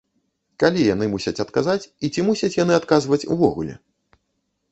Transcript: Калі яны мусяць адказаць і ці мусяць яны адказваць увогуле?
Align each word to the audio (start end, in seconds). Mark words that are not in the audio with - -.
Калі 0.61 0.85
яны 0.93 1.05
мусяць 1.15 1.43
адказаць 1.43 1.89
і 2.07 2.11
ці 2.15 2.25
мусяць 2.29 2.51
яны 2.63 2.73
адказваць 2.79 3.23
увогуле? 3.35 3.73